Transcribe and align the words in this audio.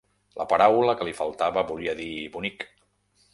La 0.39 0.45
paraula 0.53 0.95
que 1.01 1.07
li 1.09 1.13
faltava 1.19 1.65
volia 1.73 1.95
dir 2.01 2.09
bonic. 2.39 2.67